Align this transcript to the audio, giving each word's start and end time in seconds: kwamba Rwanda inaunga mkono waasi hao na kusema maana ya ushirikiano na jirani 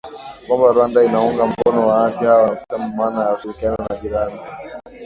kwamba 0.45 0.67
Rwanda 0.75 0.99
inaunga 1.03 1.43
mkono 1.45 1.87
waasi 1.87 2.25
hao 2.25 2.45
na 2.47 2.55
kusema 2.55 2.87
maana 2.87 3.23
ya 3.23 3.33
ushirikiano 3.33 3.77
na 3.89 3.95
jirani 3.95 4.39